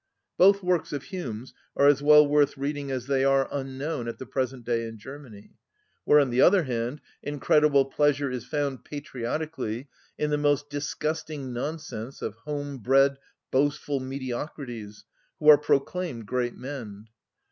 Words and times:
Both 0.35 0.63
works 0.63 0.93
of 0.93 1.03
Hume's 1.03 1.53
are 1.77 1.85
as 1.85 2.01
well 2.01 2.25
worth 2.27 2.57
reading 2.57 2.89
as 2.89 3.05
they 3.05 3.23
are 3.23 3.47
unknown 3.51 4.07
at 4.07 4.17
the 4.17 4.25
present 4.25 4.65
day 4.65 4.87
in 4.87 4.97
Germany, 4.97 5.51
where, 6.05 6.19
on 6.19 6.31
the 6.31 6.41
other 6.41 6.63
hand, 6.63 7.01
incredible 7.21 7.85
pleasure 7.85 8.31
is 8.31 8.43
found, 8.43 8.83
patriotically, 8.83 9.89
in 10.17 10.31
the 10.31 10.39
most 10.39 10.71
disgusting 10.71 11.53
nonsense 11.53 12.23
of 12.23 12.35
home‐ 12.47 12.79
bred 12.81 13.17
boastful 13.51 13.99
mediocrities, 13.99 15.05
who 15.39 15.47
are 15.49 15.57
proclaimed 15.59 16.25
great 16.25 16.57
men. 16.57 17.05